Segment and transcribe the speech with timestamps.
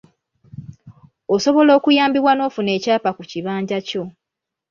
[1.35, 4.03] Osobola okuyambibwa n'ofuna ekyapa ku kibanja kyo.